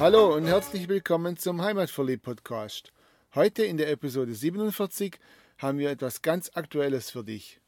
Hallo 0.00 0.34
und 0.34 0.46
herzlich 0.46 0.88
willkommen 0.88 1.36
zum 1.36 1.60
Heimatverliebt 1.60 2.22
Podcast. 2.22 2.90
Heute 3.34 3.64
in 3.64 3.76
der 3.76 3.90
Episode 3.90 4.34
47 4.34 5.18
haben 5.58 5.76
wir 5.76 5.90
etwas 5.90 6.22
ganz 6.22 6.50
Aktuelles 6.54 7.10
für 7.10 7.22
dich. 7.22 7.60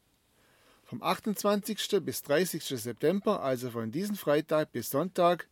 Vom 0.83 1.03
28. 1.03 1.77
bis 2.01 2.23
30. 2.23 2.63
September, 2.63 3.43
also 3.43 3.69
von 3.69 3.91
diesem 3.91 4.15
Freitag 4.15 4.71
bis 4.71 4.89
Sonntag, 4.89 5.47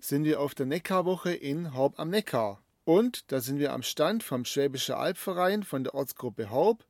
sind 0.00 0.24
wir 0.24 0.40
auf 0.40 0.56
der 0.56 0.66
Neckarwoche 0.66 1.32
in 1.32 1.72
Horb 1.72 2.00
am 2.00 2.10
Neckar. 2.10 2.60
Und 2.82 3.30
da 3.30 3.38
sind 3.38 3.60
wir 3.60 3.72
am 3.72 3.84
Stand 3.84 4.24
vom 4.24 4.44
Schwäbischer 4.44 4.98
Albverein 4.98 5.62
von 5.62 5.84
der 5.84 5.94
Ortsgruppe 5.94 6.50
Horb 6.50 6.84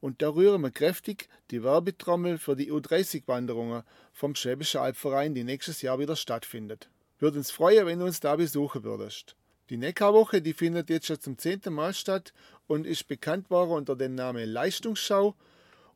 und 0.00 0.22
da 0.22 0.30
rühren 0.30 0.62
wir 0.62 0.72
kräftig 0.72 1.28
die 1.52 1.62
Werbetrommel 1.62 2.36
für 2.36 2.56
die 2.56 2.72
U30-Wanderungen 2.72 3.84
vom 4.12 4.34
Schwäbischer 4.34 4.82
Albverein, 4.82 5.34
die 5.34 5.44
nächstes 5.44 5.82
Jahr 5.82 6.00
wieder 6.00 6.16
stattfindet. 6.16 6.90
Würde 7.18 7.38
uns 7.38 7.50
freuen, 7.50 7.86
wenn 7.86 7.98
du 7.98 8.04
uns 8.04 8.20
da 8.20 8.36
besuchen 8.36 8.84
würdest. 8.84 9.34
Die 9.70 9.76
Neckarwoche, 9.76 10.40
die 10.40 10.54
findet 10.54 10.88
jetzt 10.88 11.06
schon 11.06 11.20
zum 11.20 11.36
zehnten 11.36 11.74
Mal 11.74 11.92
statt 11.92 12.32
und 12.66 12.86
ist 12.86 13.08
bekannt 13.08 13.50
worden 13.50 13.72
unter 13.72 13.96
dem 13.96 14.14
Namen 14.14 14.48
Leistungsschau 14.48 15.34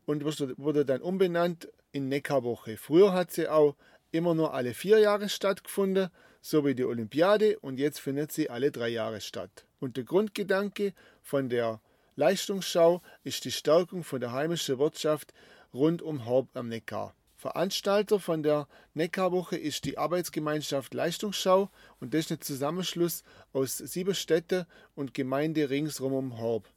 und 0.04 0.24
wurde 0.24 0.84
dann 0.84 1.00
umbenannt 1.00 1.68
in 1.92 2.08
Neckarwoche. 2.08 2.76
Früher 2.76 3.12
hat 3.12 3.30
sie 3.30 3.48
auch 3.48 3.76
immer 4.10 4.34
nur 4.34 4.52
alle 4.52 4.74
vier 4.74 4.98
Jahre 4.98 5.28
stattgefunden, 5.28 6.10
so 6.40 6.66
wie 6.66 6.74
die 6.74 6.84
Olympiade, 6.84 7.59
und 7.60 7.78
jetzt 7.78 8.00
findet 8.00 8.32
sie 8.32 8.50
alle 8.50 8.73
drei 8.73 8.88
Jahre 8.88 9.20
statt. 9.20 9.64
Und 9.78 9.96
der 9.96 10.04
Grundgedanke 10.04 10.92
von 11.23 11.48
der 11.48 11.80
Leistungsschau 12.16 13.00
ist 13.24 13.45
die 13.45 13.52
Stärkung 13.52 14.04
von 14.04 14.20
der 14.20 14.32
heimischen 14.32 14.78
Wirtschaft 14.78 15.32
rund 15.73 16.02
um 16.02 16.26
Horb 16.26 16.48
am 16.54 16.68
Neckar. 16.68 17.14
Veranstalter 17.42 18.20
von 18.20 18.45
der 18.45 18.69
Neckarwoche 18.95 19.57
ist 19.57 19.85
die 19.85 19.98
Arbeitsgemeinschaft 19.98 20.95
Leistungsschau 20.95 21.68
und 21.98 22.15
das 22.15 22.26
ist 22.26 22.30
ein 22.30 22.40
Zusammenschluss 22.40 23.24
aus 23.52 23.79
sieben 23.79 24.15
Städten 24.15 24.65
und 24.95 25.12
Gemeinde 25.12 25.68
ringsrum 25.68 26.13
um 26.13 26.38
Horb. 26.38 26.68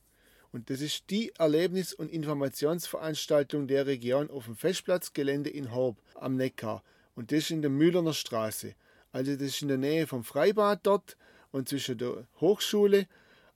Und 0.52 0.72
das 0.72 0.82
ist 0.82 1.12
die 1.12 1.32
Erlebnis- 1.38 1.94
und 1.94 2.12
Informationsveranstaltung 2.12 3.68
der 3.68 3.86
Region 3.86 4.32
auf 4.32 4.46
dem 4.46 4.56
Festplatzgelände 4.56 5.52
in 5.52 5.72
Horb 5.72 6.02
am 6.16 6.36
Neckar. 6.36 6.84
Und 7.14 7.32
das 7.32 7.40
ist 7.40 7.52
in 7.52 7.62
der 7.62 7.70
Mühlerner 7.70 8.14
Straße. 8.14 8.74
Also 9.12 9.34
das 9.34 9.44
ist 9.44 9.62
in 9.62 9.68
der 9.68 9.78
Nähe 9.78 10.08
vom 10.08 10.24
Freibad 10.24 10.80
dort 10.84 11.16
und 11.52 11.70
zwischen 11.70 12.00
der 12.00 12.28
Hochschule 12.42 13.08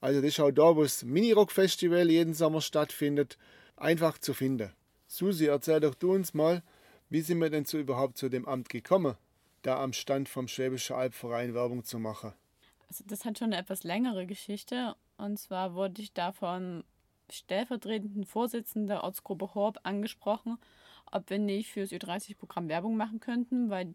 also 0.01 0.21
das 0.21 0.29
ist 0.29 0.39
auch 0.39 0.51
da, 0.51 0.75
wo 0.75 0.83
das 0.83 1.03
Mini-Rock-Festival 1.03 2.09
jeden 2.09 2.33
Sommer 2.33 2.61
stattfindet, 2.61 3.37
einfach 3.75 4.17
zu 4.17 4.33
finden. 4.33 4.71
Susi, 5.07 5.47
erzähl 5.47 5.81
doch 5.81 5.95
du 5.95 6.13
uns 6.13 6.33
mal, 6.33 6.63
wie 7.09 7.21
sind 7.21 7.39
wir 7.39 7.49
denn 7.49 7.65
so 7.65 7.77
überhaupt 7.77 8.17
zu 8.17 8.29
dem 8.29 8.47
Amt 8.47 8.69
gekommen, 8.69 9.15
da 9.63 9.81
am 9.81 9.93
Stand 9.93 10.29
vom 10.29 10.47
Schwäbischen 10.47 10.95
Albverein 10.95 11.53
Werbung 11.53 11.83
zu 11.83 11.99
machen? 11.99 12.33
Also 12.87 13.03
das 13.05 13.25
hat 13.25 13.37
schon 13.37 13.53
eine 13.53 13.61
etwas 13.61 13.83
längere 13.83 14.25
Geschichte. 14.25 14.95
Und 15.17 15.37
zwar 15.37 15.73
wurde 15.73 16.01
ich 16.01 16.13
da 16.13 16.31
von 16.31 16.83
stellvertretenden 17.31 18.25
Vorsitzenden 18.25 18.87
der 18.87 19.03
Ortsgruppe 19.03 19.53
Horb 19.53 19.79
angesprochen, 19.83 20.57
ob 21.11 21.29
wir 21.29 21.39
nicht 21.39 21.69
fürs 21.69 21.91
Ü30-Programm 21.91 22.69
Werbung 22.69 22.97
machen 22.97 23.19
könnten, 23.19 23.69
weil 23.69 23.93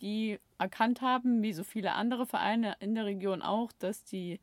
die 0.00 0.38
erkannt 0.58 1.00
haben, 1.00 1.42
wie 1.42 1.52
so 1.52 1.64
viele 1.64 1.92
andere 1.92 2.26
Vereine 2.26 2.76
in 2.80 2.94
der 2.94 3.04
Region 3.04 3.42
auch, 3.42 3.72
dass 3.72 4.04
die 4.04 4.40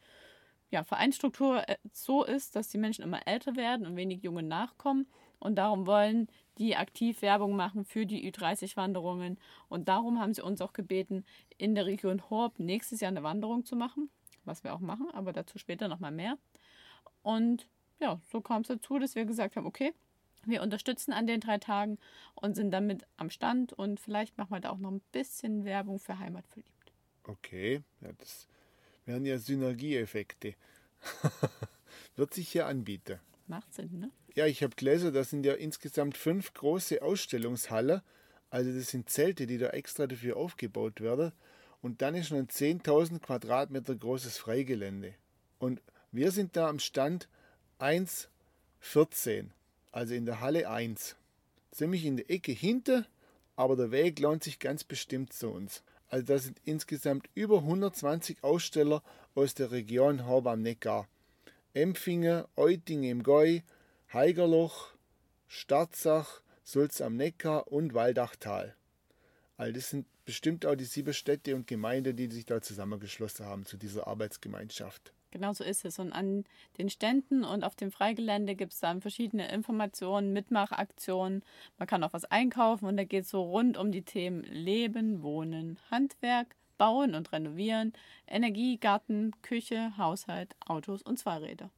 ja, 0.72 0.84
Vereinsstruktur 0.84 1.68
äh, 1.70 1.78
so 1.92 2.24
ist, 2.24 2.56
dass 2.56 2.70
die 2.70 2.78
Menschen 2.78 3.04
immer 3.04 3.28
älter 3.28 3.56
werden 3.56 3.86
und 3.86 3.96
wenig 3.96 4.24
junge 4.24 4.42
nachkommen. 4.42 5.06
Und 5.40 5.56
darum 5.56 5.86
wollen 5.86 6.28
die 6.58 6.76
aktiv 6.76 7.22
Werbung 7.22 7.56
machen 7.56 7.84
für 7.84 8.06
die 8.06 8.32
Ü30-Wanderungen. 8.32 9.38
Und 9.70 9.88
darum 9.88 10.20
haben 10.20 10.34
sie 10.34 10.42
uns 10.42 10.62
auch 10.62 10.74
gebeten, 10.74 11.26
in 11.58 11.76
der 11.76 11.86
Region 11.86 12.30
Horb 12.30 12.60
nächstes 12.60 13.02
Jahr 13.02 13.10
eine 13.10 13.24
Wanderung 13.24 13.66
zu 13.66 13.76
machen, 13.76 14.10
was 14.46 14.64
wir 14.64 14.74
auch 14.74 14.80
machen, 14.80 15.10
aber 15.14 15.34
dazu 15.34 15.58
später 15.58 15.88
nochmal 15.88 16.12
mehr. 16.12 16.38
Und 17.22 17.68
ja, 18.00 18.20
so 18.32 18.42
kam 18.42 18.62
es 18.62 18.68
dazu, 18.68 18.98
dass 18.98 19.16
wir 19.16 19.26
gesagt 19.26 19.56
haben, 19.56 19.66
okay, 19.66 19.94
wir 20.46 20.62
unterstützen 20.62 21.12
an 21.12 21.28
den 21.28 21.40
drei 21.40 21.58
Tagen 21.58 22.00
und 22.36 22.56
sind 22.56 22.72
damit 22.72 23.06
am 23.18 23.30
Stand 23.30 23.74
und 23.74 24.00
vielleicht 24.00 24.38
machen 24.38 24.52
wir 24.52 24.60
da 24.60 24.72
auch 24.72 24.80
noch 24.80 24.92
ein 24.92 25.02
bisschen 25.12 25.66
Werbung 25.66 26.00
für 26.00 26.18
Heimat 26.18 26.48
verliebt. 26.48 26.92
Okay, 27.24 27.82
ja, 28.02 28.12
das 28.18 28.48
wären 29.12 29.26
ja 29.26 29.38
Synergieeffekte. 29.38 30.56
Wird 32.16 32.34
sich 32.34 32.50
hier 32.50 32.66
anbieten. 32.66 33.20
Macht 33.48 33.74
Sinn, 33.74 34.00
ne? 34.00 34.10
Ja, 34.36 34.46
ich 34.46 34.64
habe 34.64 34.74
gelesen, 34.76 35.14
das 35.14 35.30
sind 35.30 35.46
ja 35.46 35.54
insgesamt 35.54 36.16
fünf 36.16 36.54
große 36.54 37.02
Ausstellungshalle. 37.02 38.04
Also 38.50 38.72
das 38.72 38.88
sind 38.88 39.10
Zelte, 39.10 39.48
die 39.48 39.58
da 39.58 39.72
extra 39.72 40.08
dafür 40.08 40.38
aufgebaut 40.38 41.02
werden. 41.02 41.34
Und 41.82 42.02
dann 42.02 42.16
ist 42.16 42.32
noch 42.32 42.38
ein 42.38 42.48
10.000 42.48 43.20
Quadratmeter 43.20 43.96
großes 43.96 44.38
Freigelände. 44.38 45.16
Und 45.60 45.82
wir 46.14 46.32
sind 46.32 46.56
da 46.56 46.70
am 46.70 46.80
Stand 46.80 47.28
1,14, 47.80 49.48
also 49.92 50.14
in 50.14 50.26
der 50.26 50.40
Halle 50.40 50.70
1. 50.70 51.18
Ziemlich 51.72 52.06
in 52.06 52.16
der 52.16 52.30
Ecke 52.30 52.54
hinter, 52.54 53.06
aber 53.58 53.76
der 53.76 53.92
Weg 53.92 54.20
lohnt 54.20 54.44
sich 54.44 54.60
ganz 54.60 54.86
bestimmt 54.86 55.34
zu 55.34 55.50
uns. 55.50 55.84
Also 56.12 56.26
da 56.26 56.40
sind 56.40 56.60
insgesamt 56.66 57.30
über 57.36 57.60
120 57.60 58.44
Aussteller 58.44 59.02
aus 59.34 59.54
der 59.54 59.72
Region 59.72 60.28
Horb 60.28 60.46
am 60.46 60.62
Neckar. 60.62 61.08
Empfingen, 61.74 62.44
Euting 62.58 63.04
im 63.04 63.24
Gäu, 63.24 63.62
Heigerloch, 64.12 64.90
Starzach, 65.48 66.42
Sulz 66.66 67.00
am 67.00 67.16
Neckar 67.16 67.72
und 67.72 67.94
Waldachtal. 67.94 68.76
All 69.56 69.72
das 69.72 69.90
sind 69.90 70.06
bestimmt 70.26 70.66
auch 70.66 70.76
die 70.76 70.84
sieben 70.84 71.14
Städte 71.14 71.56
und 71.56 71.66
Gemeinden, 71.66 72.18
die 72.18 72.30
sich 72.30 72.46
da 72.46 72.62
zusammengeschlossen 72.62 73.46
haben 73.46 73.66
zu 73.66 73.78
dieser 73.78 74.06
Arbeitsgemeinschaft. 74.08 75.14
Genau 75.32 75.54
so 75.54 75.64
ist 75.64 75.86
es. 75.86 75.98
Und 75.98 76.12
an 76.12 76.44
den 76.78 76.90
Ständen 76.90 77.44
und 77.44 77.64
auf 77.64 77.76
dem 77.76 77.92
Freigelände 77.92 78.56
gibt 78.56 78.74
es 78.74 78.80
dann 78.80 79.02
verschiedene 79.02 79.50
Informationen, 79.52 80.34
Mitmachaktionen. 80.34 81.44
Man 81.78 81.88
kann 81.88 82.04
auch 82.04 82.14
was 82.14 82.26
einkaufen 82.26 82.86
und 82.86 82.98
da 82.98 83.06
geht 83.06 83.24
es 83.24 83.30
so 83.30 83.42
rund 83.42 83.78
um 83.78 83.92
die 83.92 84.04
Themen 84.04 84.44
Leben, 84.44 85.24
Wohnen, 85.24 85.80
Handwerk, 85.90 86.56
Bauen 86.78 87.16
und 87.16 87.32
Renovieren, 87.32 87.94
Energie, 88.28 88.78
Garten, 88.78 89.32
Küche, 89.42 89.96
Haushalt, 89.98 90.56
Autos 90.66 91.02
und 91.02 91.18
Zweiräder. 91.18 91.72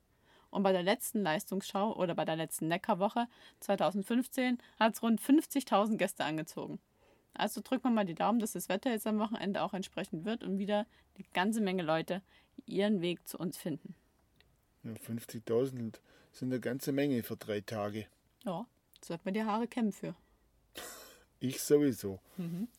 Und 0.50 0.64
bei 0.64 0.72
der 0.72 0.84
letzten 0.84 1.22
Leistungsschau 1.22 1.96
oder 1.96 2.16
bei 2.16 2.26
der 2.26 2.36
letzten 2.36 2.68
Neckarwoche 2.68 3.28
2015 3.60 4.58
hat 4.80 4.94
es 4.94 5.04
rund 5.04 5.20
50.000 5.20 5.98
Gäste 5.98 6.24
angezogen. 6.24 6.80
Also 7.34 7.62
drücken 7.64 7.86
wir 7.86 7.90
mal 7.90 8.06
die 8.06 8.16
Daumen, 8.16 8.40
dass 8.40 8.54
das 8.54 8.70
Wetter 8.70 8.92
jetzt 8.92 9.08
am 9.08 9.20
Wochenende 9.20 9.64
auch 9.64 9.74
entsprechend 9.74 10.26
wird 10.26 10.44
und 10.44 10.60
wieder 10.60 10.86
eine 11.16 11.26
ganze 11.34 11.62
Menge 11.62 11.84
Leute 11.84 12.22
ihren 12.66 13.02
Weg 13.02 13.28
zu 13.28 13.38
uns 13.38 13.58
finden. 13.58 13.96
Ja, 14.84 14.92
50.000 14.92 16.00
sind 16.32 16.52
eine 16.52 16.60
ganze 16.60 16.92
Menge 16.92 17.24
für 17.24 17.38
drei 17.38 17.62
Tage. 17.62 18.08
Ja, 18.44 18.66
sollte 19.04 19.24
man 19.26 19.34
die 19.34 19.44
Haare 19.44 19.68
kämmen 19.68 19.92
für. 19.92 20.16
Ich 21.40 21.62
sowieso. 21.62 22.22
Mhm. 22.38 22.70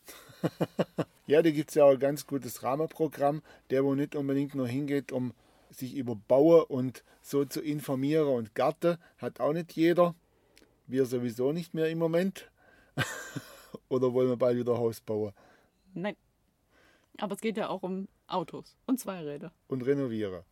ja, 1.26 1.42
da 1.42 1.50
gibt 1.50 1.68
es 1.68 1.74
ja 1.74 1.84
auch 1.84 1.90
ein 1.90 1.98
ganz 1.98 2.26
gutes 2.26 2.62
Rahmenprogramm, 2.62 3.42
der 3.68 3.84
wo 3.84 3.94
nicht 3.94 4.16
unbedingt 4.16 4.54
nur 4.54 4.66
hingeht, 4.66 5.12
um 5.12 5.34
sich 5.70 5.94
über 5.94 6.16
Bauer 6.16 6.70
und 6.70 7.04
so 7.20 7.44
zu 7.44 7.60
informieren 7.60 8.28
und 8.28 8.54
Garten 8.54 8.96
hat 9.18 9.38
auch 9.38 9.52
nicht 9.52 9.72
jeder. 9.72 10.14
Wir 10.86 11.04
sowieso 11.04 11.52
nicht 11.52 11.74
mehr 11.74 11.90
im 11.90 11.98
Moment. 11.98 12.50
Oder 13.88 14.12
wollen 14.12 14.28
wir 14.28 14.36
bald 14.36 14.56
wieder 14.56 14.78
Haus 14.78 15.00
bauen? 15.00 15.32
Nein. 15.94 16.16
Aber 17.18 17.34
es 17.34 17.40
geht 17.40 17.56
ja 17.56 17.68
auch 17.68 17.82
um 17.82 18.08
Autos 18.26 18.76
und 18.86 18.98
Zweiräder. 18.98 19.52
Und 19.68 19.82
renovieren. 19.82 20.42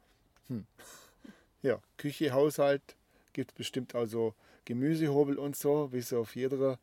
Hm. 0.48 0.66
Ja, 1.64 1.80
Küche, 1.96 2.32
Haushalt 2.32 2.96
gibt 3.32 3.52
es 3.52 3.56
bestimmt 3.56 3.94
also 3.94 4.34
Gemüsehobel 4.64 5.38
und 5.38 5.54
so, 5.54 5.92
wie 5.92 5.98
es 5.98 6.12
auf 6.12 6.34
jeder 6.34 6.76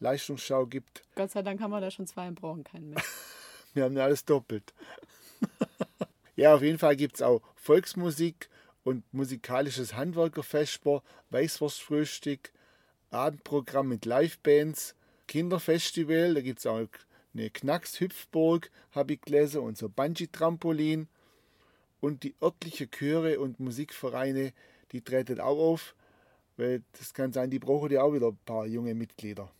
Leistungsschau 0.00 0.64
gibt. 0.66 1.02
Gott 1.14 1.30
sei 1.30 1.42
Dank 1.42 1.60
haben 1.60 1.70
wir 1.70 1.82
da 1.82 1.90
schon 1.90 2.06
zwei 2.06 2.28
und 2.28 2.40
brauchen 2.40 2.64
keinen 2.64 2.90
mehr. 2.90 3.02
wir 3.74 3.84
haben 3.84 3.94
ja 3.94 4.04
alles 4.04 4.24
doppelt. 4.24 4.72
ja, 6.36 6.54
auf 6.54 6.62
jeden 6.62 6.78
Fall 6.78 6.96
gibt 6.96 7.16
es 7.16 7.22
auch 7.22 7.42
Volksmusik 7.56 8.48
und 8.84 9.04
musikalisches 9.12 9.94
Handwerkerfestspor, 9.94 11.02
Weißwurstfrühstück, 11.28 12.52
Abendprogramm 13.10 13.88
mit 13.88 14.06
Livebands, 14.06 14.94
Kinderfestival, 15.28 16.34
da 16.34 16.40
gibt 16.40 16.58
es 16.58 16.66
auch 16.66 16.88
eine 17.34 17.50
Knacks-Hüpfburg, 17.50 18.70
habe 18.92 19.14
ich 19.14 19.20
gelesen, 19.20 19.62
und 19.62 19.78
so 19.78 19.88
Bungee-Trampolin. 19.88 21.08
Und 22.00 22.24
die 22.24 22.34
örtlichen 22.42 22.90
Chöre 22.90 23.38
und 23.38 23.60
Musikvereine, 23.60 24.52
die 24.90 25.02
treten 25.02 25.40
auch 25.40 25.58
auf, 25.58 25.94
weil 26.56 26.82
das 26.98 27.14
kann 27.14 27.32
sein, 27.32 27.50
die 27.50 27.58
brauchen 27.58 27.92
ja 27.92 28.02
auch 28.02 28.12
wieder 28.12 28.28
ein 28.28 28.38
paar 28.44 28.66
junge 28.66 28.94
Mitglieder. 28.94 29.50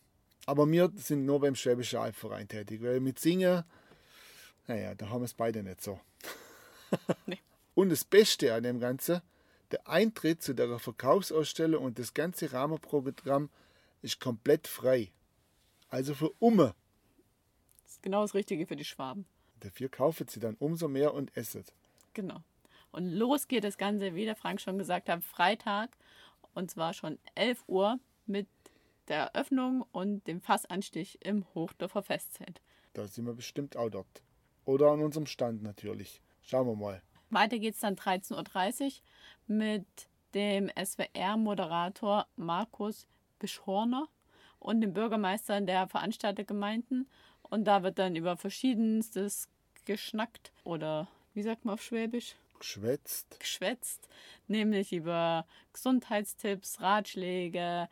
Aber 0.45 0.69
wir 0.69 0.91
sind 0.95 1.25
nur 1.25 1.39
beim 1.39 1.55
Schwäbischen 1.55 1.99
Albverein 1.99 2.47
tätig, 2.47 2.83
weil 2.83 2.99
mit 2.99 3.17
Singen, 3.17 3.63
naja, 4.67 4.93
da 4.93 5.09
haben 5.09 5.21
wir 5.21 5.25
es 5.25 5.33
beide 5.33 5.63
nicht 5.63 5.81
so. 5.81 5.99
nee. 7.25 7.39
Und 7.75 7.89
das 7.89 8.03
Beste 8.03 8.53
an 8.53 8.63
dem 8.63 8.79
Ganzen, 8.79 9.21
der 9.71 9.87
Eintritt 9.87 10.43
zu 10.43 10.53
der 10.53 10.77
Verkaufsausstellung 10.77 11.83
und 11.83 11.97
das 11.97 12.13
ganze 12.13 12.51
Rahmenprogramm 12.51 13.49
ist 14.01 14.19
komplett 14.19 14.67
frei. 14.67 15.11
Also 15.89 16.13
für 16.13 16.31
Umme 16.39 16.75
genau 18.03 18.21
das 18.21 18.35
Richtige 18.35 18.67
für 18.67 18.75
die 18.75 18.85
Schwaben. 18.85 19.25
Dafür 19.61 19.89
kaufen 19.89 20.27
sie 20.27 20.39
dann 20.39 20.55
umso 20.59 20.87
mehr 20.87 21.13
und 21.13 21.35
essen. 21.35 21.63
Genau. 22.13 22.43
Und 22.91 23.09
los 23.09 23.47
geht 23.47 23.63
das 23.63 23.77
Ganze, 23.77 24.13
wie 24.13 24.25
der 24.25 24.35
Frank 24.35 24.61
schon 24.61 24.77
gesagt 24.77 25.09
hat, 25.09 25.23
Freitag. 25.23 25.97
Und 26.53 26.69
zwar 26.69 26.93
schon 26.93 27.17
11 27.33 27.63
Uhr 27.67 27.99
mit 28.27 28.47
der 29.07 29.31
Eröffnung 29.33 29.85
und 29.91 30.27
dem 30.27 30.41
Fassanstich 30.41 31.17
im 31.21 31.45
Hochdorfer 31.55 32.03
Festzelt. 32.03 32.61
Da 32.93 33.07
sind 33.07 33.25
wir 33.25 33.33
bestimmt 33.33 33.75
auch 33.75 33.89
dort. 33.89 34.21
Oder 34.65 34.91
an 34.91 35.01
unserem 35.01 35.25
Stand 35.25 35.63
natürlich. 35.63 36.21
Schauen 36.41 36.67
wir 36.67 36.75
mal. 36.75 37.01
Weiter 37.29 37.57
geht 37.57 37.73
es 37.73 37.79
dann 37.79 37.95
13.30 37.95 38.83
Uhr 38.85 38.91
mit 39.47 39.87
dem 40.35 40.69
SWR-Moderator 40.69 42.27
Markus 42.35 43.07
Bischorner 43.39 44.07
und 44.59 44.81
dem 44.81 44.93
Bürgermeister 44.93 45.59
der 45.61 45.87
Veranstaltergemeinden. 45.87 47.09
Und 47.53 47.65
da 47.65 47.83
wird 47.83 47.99
dann 47.99 48.15
über 48.15 48.35
verschiedenstes 48.35 49.47
geschnackt 49.85 50.51
oder 50.63 51.07
wie 51.35 51.43
sagt 51.43 51.65
man 51.65 51.75
auf 51.75 51.83
Schwäbisch? 51.83 52.33
Geschwätzt. 52.57 53.39
Geschwätzt, 53.39 54.09
nämlich 54.47 54.91
über 54.91 55.45
Gesundheitstipps, 55.71 56.81
Ratschläge, 56.81 57.89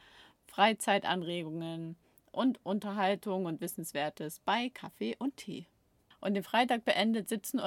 Freizeitanregungen 0.47 1.95
und 2.31 2.59
Unterhaltung 2.65 3.45
und 3.45 3.61
Wissenswertes 3.61 4.39
bei 4.39 4.69
Kaffee 4.73 5.15
und 5.19 5.37
Tee. 5.37 5.67
Und 6.21 6.33
den 6.33 6.43
Freitag 6.43 6.83
beendet 6.83 7.29
17.30 7.29 7.59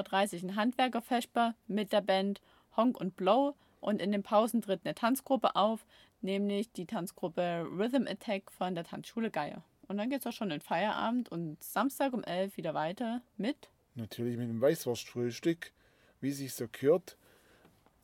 Uhr 0.42 0.50
ein 0.50 0.56
Handwerkerfesper 0.56 1.54
mit 1.68 1.92
der 1.92 2.00
Band 2.00 2.40
Honk 2.76 2.98
und 2.98 3.14
Blow 3.14 3.54
und 3.80 4.02
in 4.02 4.10
den 4.10 4.24
Pausen 4.24 4.62
tritt 4.62 4.80
eine 4.84 4.96
Tanzgruppe 4.96 5.54
auf, 5.54 5.86
nämlich 6.22 6.72
die 6.72 6.86
Tanzgruppe 6.86 7.64
Rhythm 7.70 8.08
Attack 8.08 8.50
von 8.50 8.74
der 8.74 8.82
Tanzschule 8.82 9.30
Geier. 9.30 9.62
Und 9.88 9.98
dann 9.98 10.10
geht 10.10 10.20
es 10.20 10.26
auch 10.26 10.32
schon 10.32 10.50
in 10.50 10.60
Feierabend 10.60 11.30
und 11.30 11.62
Samstag 11.62 12.12
um 12.12 12.22
11 12.22 12.56
wieder 12.56 12.74
weiter 12.74 13.22
mit. 13.36 13.68
Natürlich 13.94 14.36
mit 14.36 14.48
dem 14.48 14.60
Weißwurstfrühstück, 14.60 15.72
wie 16.20 16.32
sich 16.32 16.54
so 16.54 16.66
gehört, 16.70 17.16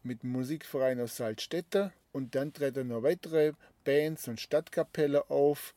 mit 0.02 0.22
dem 0.22 0.30
Musikverein 0.30 1.00
aus 1.00 1.16
Salzstädter. 1.16 1.92
Und 2.12 2.34
dann 2.34 2.52
treten 2.52 2.88
noch 2.88 3.02
weitere 3.02 3.52
Bands 3.84 4.28
und 4.28 4.40
Stadtkapelle 4.40 5.30
auf. 5.30 5.74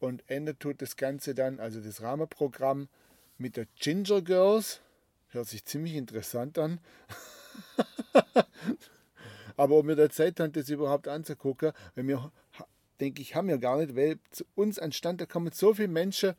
Und 0.00 0.22
endet 0.28 0.60
tut 0.60 0.80
das 0.80 0.96
Ganze 0.96 1.34
dann, 1.34 1.58
also 1.60 1.80
das 1.80 2.02
Rahmenprogramm, 2.02 2.88
mit 3.36 3.56
der 3.56 3.66
Ginger 3.76 4.22
Girls. 4.22 4.80
Hört 5.28 5.46
sich 5.46 5.64
ziemlich 5.64 5.94
interessant 5.94 6.58
an. 6.58 6.80
Aber 9.56 9.76
ob 9.76 9.86
wir 9.88 9.96
da 9.96 10.08
Zeit 10.08 10.38
haben, 10.38 10.52
das 10.52 10.68
überhaupt 10.68 11.08
anzugucken, 11.08 11.72
wenn 11.96 12.06
wir, 12.06 12.30
denke 13.00 13.22
ich, 13.22 13.34
haben 13.34 13.48
wir 13.48 13.58
gar 13.58 13.78
nicht, 13.78 13.96
weil 13.96 14.18
zu 14.30 14.44
uns 14.54 14.78
anstand, 14.78 15.20
da 15.20 15.26
kommen 15.26 15.52
so 15.52 15.74
viele 15.74 15.88
Menschen, 15.88 16.34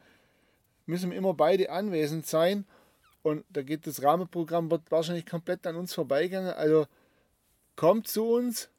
müssen 0.85 1.11
wir 1.11 1.17
immer 1.17 1.33
beide 1.33 1.69
anwesend 1.69 2.25
sein. 2.25 2.65
Und 3.21 3.45
da 3.49 3.61
geht 3.63 3.85
das 3.85 4.01
Rahmenprogramm, 4.01 4.71
wird 4.71 4.89
wahrscheinlich 4.91 5.25
komplett 5.25 5.67
an 5.67 5.75
uns 5.75 5.93
vorbeigegangen. 5.93 6.53
Also 6.53 6.85
kommt 7.75 8.07
zu 8.07 8.25
uns, 8.25 8.69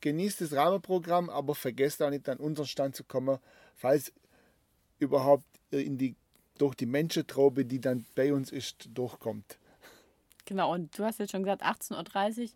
genießt 0.00 0.40
das 0.40 0.52
Rahmenprogramm, 0.52 1.30
aber 1.30 1.54
vergesst 1.54 2.02
auch 2.02 2.10
nicht 2.10 2.28
an 2.28 2.38
unseren 2.38 2.66
Stand 2.66 2.94
zu 2.94 3.04
kommen, 3.04 3.38
falls 3.74 4.12
überhaupt 4.98 5.44
in 5.70 5.98
die, 5.98 6.14
durch 6.58 6.74
die 6.74 6.86
Menschentraube, 6.86 7.64
die 7.64 7.80
dann 7.80 8.04
bei 8.14 8.32
uns 8.32 8.52
ist, 8.52 8.88
durchkommt. 8.94 9.58
Genau, 10.44 10.72
und 10.72 10.98
du 10.98 11.04
hast 11.04 11.18
jetzt 11.18 11.32
schon 11.32 11.42
gesagt, 11.42 11.62
18.30 11.62 12.42
Uhr 12.42 12.48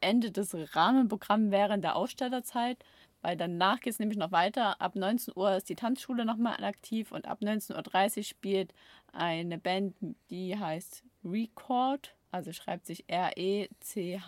endet 0.00 0.36
das 0.36 0.54
Rahmenprogramm 0.76 1.50
während 1.50 1.82
der 1.82 1.96
Ausstellerzeit, 1.96 2.78
weil 3.24 3.36
danach 3.38 3.80
geht 3.80 3.94
es 3.94 3.98
nämlich 3.98 4.18
noch 4.18 4.32
weiter. 4.32 4.82
Ab 4.82 4.96
19 4.96 5.32
Uhr 5.34 5.56
ist 5.56 5.70
die 5.70 5.76
Tanzschule 5.76 6.26
nochmal 6.26 6.62
aktiv 6.62 7.10
und 7.10 7.26
ab 7.26 7.38
19.30 7.40 8.18
Uhr 8.18 8.22
spielt 8.24 8.74
eine 9.14 9.56
Band, 9.56 9.96
die 10.28 10.58
heißt 10.58 11.02
Record, 11.24 12.14
also 12.30 12.52
schreibt 12.52 12.84
sich 12.84 13.04
R-E-C-H-O-R-D. 13.08 14.26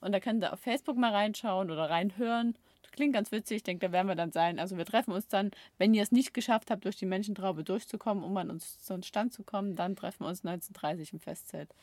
Und 0.00 0.12
da 0.12 0.20
könnt 0.20 0.44
ihr 0.44 0.52
auf 0.52 0.60
Facebook 0.60 0.96
mal 0.96 1.10
reinschauen 1.10 1.72
oder 1.72 1.90
reinhören. 1.90 2.56
Das 2.82 2.92
klingt 2.92 3.14
ganz 3.14 3.32
witzig, 3.32 3.56
ich 3.56 3.64
denke, 3.64 3.88
da 3.88 3.92
werden 3.92 4.06
wir 4.06 4.14
dann 4.14 4.30
sein. 4.30 4.60
Also 4.60 4.76
wir 4.76 4.84
treffen 4.84 5.10
uns 5.10 5.26
dann, 5.26 5.50
wenn 5.76 5.92
ihr 5.92 6.04
es 6.04 6.12
nicht 6.12 6.34
geschafft 6.34 6.70
habt, 6.70 6.84
durch 6.84 6.94
die 6.94 7.06
Menschentraube 7.06 7.64
durchzukommen, 7.64 8.22
um 8.22 8.36
an 8.36 8.48
unseren 8.48 9.02
Stand 9.02 9.32
zu 9.32 9.42
kommen, 9.42 9.74
dann 9.74 9.96
treffen 9.96 10.22
wir 10.22 10.28
uns 10.28 10.44
19.30 10.44 11.00
Uhr 11.00 11.14
im 11.14 11.20
Festzelt 11.20 11.74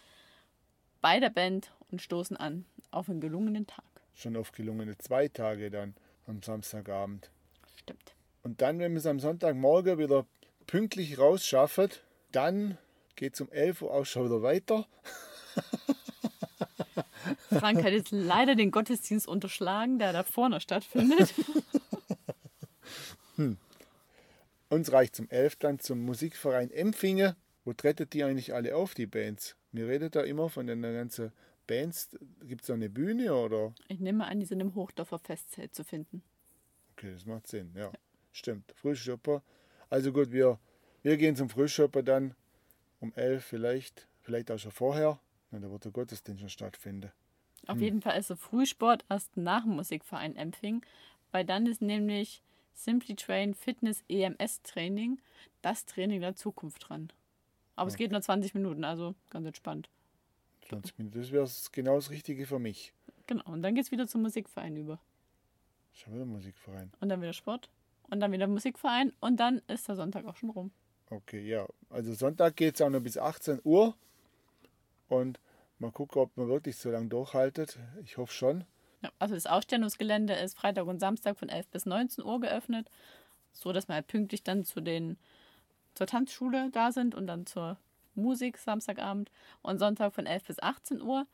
bei 1.01 1.19
der 1.19 1.29
Band 1.29 1.73
und 1.89 2.01
stoßen 2.01 2.37
an 2.37 2.63
auf 2.89 3.09
einen 3.09 3.19
gelungenen 3.19 3.67
Tag. 3.67 3.90
Schon 4.13 4.35
auf 4.35 4.51
gelungene 4.51 4.97
zwei 4.97 5.27
Tage 5.27 5.71
dann 5.71 5.95
am 6.27 6.41
Samstagabend. 6.41 7.29
Stimmt. 7.75 8.15
Und 8.43 8.61
dann, 8.61 8.79
wenn 8.79 8.91
wir 8.91 8.99
es 8.99 9.05
am 9.05 9.19
Sonntagmorgen 9.19 9.97
wieder 9.97 10.25
pünktlich 10.67 11.17
rausschaffen, 11.17 11.89
dann 12.31 12.77
geht 13.15 13.35
es 13.35 13.41
um 13.41 13.51
11 13.51 13.81
Uhr 13.83 13.93
auch 13.93 14.05
schon 14.05 14.25
wieder 14.25 14.41
weiter. 14.41 14.87
Frank 17.49 17.83
hat 17.83 17.91
jetzt 17.91 18.11
leider 18.11 18.55
den 18.55 18.71
Gottesdienst 18.71 19.27
unterschlagen, 19.27 19.99
der 19.99 20.13
da 20.13 20.23
vorne 20.23 20.61
stattfindet. 20.61 21.33
hm. 23.35 23.57
Uns 24.69 24.91
reicht 24.91 25.15
zum 25.15 25.29
11 25.29 25.57
dann 25.57 25.79
zum 25.79 25.99
Musikverein 25.99 26.71
Empfingen. 26.71 27.35
Wo 27.63 27.73
trettet 27.73 28.13
die 28.13 28.23
eigentlich 28.23 28.53
alle 28.53 28.75
auf, 28.75 28.95
die 28.95 29.05
Bands? 29.05 29.55
Mir 29.71 29.87
redet 29.87 30.15
da 30.15 30.21
immer 30.21 30.49
von 30.49 30.65
den 30.65 30.81
ganzen 30.81 31.31
Bands. 31.71 32.09
Gibt 32.43 32.61
es 32.61 32.67
da 32.67 32.73
eine 32.73 32.89
Bühne 32.89 33.33
oder? 33.33 33.73
Ich 33.87 34.01
nehme 34.01 34.27
an, 34.27 34.41
die 34.41 34.45
sind 34.45 34.59
im 34.59 34.75
Hochdorfer 34.75 35.19
Festzelt 35.19 35.73
zu 35.73 35.85
finden. 35.85 36.21
Okay, 36.91 37.13
das 37.13 37.25
macht 37.25 37.47
Sinn, 37.47 37.71
ja. 37.75 37.83
ja. 37.85 37.91
Stimmt. 38.33 38.73
Frühschöpper. 38.75 39.41
Also 39.89 40.11
gut, 40.11 40.31
wir, 40.31 40.59
wir 41.01 41.15
gehen 41.15 41.37
zum 41.37 41.49
Frühschöpper 41.49 42.03
dann 42.03 42.35
um 42.99 43.13
11 43.15 43.45
vielleicht, 43.45 44.07
vielleicht 44.21 44.51
auch 44.51 44.57
schon 44.57 44.71
vorher. 44.71 45.19
Und 45.51 45.61
da 45.61 45.71
wird 45.71 45.85
der 45.85 45.91
Gottesdienst 45.91 46.41
schon 46.41 46.49
stattfinden. 46.49 47.11
Auf 47.67 47.75
hm. 47.75 47.83
jeden 47.83 48.01
Fall 48.01 48.19
ist 48.19 48.29
der 48.29 48.37
Frühsport 48.37 49.05
erst 49.09 49.37
nach 49.37 49.63
dem 49.63 49.75
Musikverein 49.75 50.35
Empfing, 50.35 50.85
weil 51.31 51.45
dann 51.45 51.65
ist 51.67 51.81
nämlich 51.81 52.43
Simply 52.73 53.15
Train 53.15 53.53
Fitness 53.53 54.03
EMS 54.09 54.61
Training 54.63 55.19
das 55.61 55.85
Training 55.85 56.19
der 56.19 56.35
Zukunft 56.35 56.89
dran. 56.89 57.13
Aber 57.77 57.89
ja. 57.89 57.93
es 57.93 57.97
geht 57.97 58.11
nur 58.11 58.21
20 58.21 58.55
Minuten, 58.55 58.83
also 58.83 59.15
ganz 59.29 59.45
entspannt. 59.45 59.89
20 60.71 60.97
Minuten, 60.97 61.19
das 61.19 61.31
wäre 61.31 61.49
genau 61.73 61.95
das 61.95 62.09
Richtige 62.09 62.45
für 62.45 62.59
mich. 62.59 62.93
Genau, 63.27 63.43
und 63.45 63.61
dann 63.61 63.75
geht 63.75 63.85
es 63.85 63.91
wieder 63.91 64.07
zum 64.07 64.21
Musikverein 64.21 64.77
über. 64.77 64.99
Schon 65.93 66.13
wieder 66.13 66.25
Musikverein. 66.25 66.91
Und 67.01 67.09
dann 67.09 67.21
wieder 67.21 67.33
Sport. 67.33 67.69
Und 68.09 68.21
dann 68.21 68.31
wieder 68.31 68.47
Musikverein. 68.47 69.11
Und 69.19 69.39
dann 69.39 69.61
ist 69.67 69.87
der 69.89 69.95
Sonntag 69.95 70.25
auch 70.25 70.37
schon 70.37 70.49
rum. 70.49 70.71
Okay, 71.09 71.41
ja. 71.41 71.67
Also 71.89 72.13
Sonntag 72.13 72.55
geht 72.55 72.75
es 72.75 72.81
auch 72.81 72.89
noch 72.89 73.01
bis 73.01 73.17
18 73.17 73.59
Uhr. 73.65 73.95
Und 75.09 75.39
mal 75.79 75.91
gucken, 75.91 76.21
ob 76.21 76.35
man 76.37 76.47
wirklich 76.47 76.77
so 76.77 76.89
lange 76.89 77.09
durchhaltet. 77.09 77.77
Ich 78.03 78.17
hoffe 78.17 78.33
schon. 78.33 78.63
Ja, 79.01 79.11
also 79.19 79.35
das 79.35 79.47
Ausstellungsgelände 79.47 80.33
ist 80.33 80.57
Freitag 80.57 80.85
und 80.87 80.99
Samstag 80.99 81.37
von 81.37 81.49
11 81.49 81.67
bis 81.67 81.85
19 81.85 82.23
Uhr 82.23 82.39
geöffnet. 82.39 82.89
So 83.51 83.73
dass 83.73 83.89
man 83.89 83.95
halt 83.95 84.07
pünktlich 84.07 84.43
dann 84.43 84.63
zu 84.63 84.79
den 84.79 85.17
zur 85.95 86.07
Tanzschule 86.07 86.69
da 86.71 86.93
sind 86.93 87.13
und 87.13 87.27
dann 87.27 87.45
zur 87.45 87.77
Musik 88.15 88.57
Samstagabend 88.57 89.31
und 89.61 89.79
Sonntag 89.79 90.13
von 90.13 90.25
11 90.25 90.43
bis 90.45 90.59
18 90.61 91.01
Uhr. 91.01 91.27